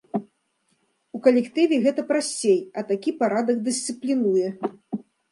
У 1.17 1.19
калектыве 1.25 1.75
гэта 1.83 2.01
прасцей, 2.11 2.57
а 2.81 2.83
такі 2.91 3.13
парадак 3.19 3.57
дысцыплінуе. 3.67 4.47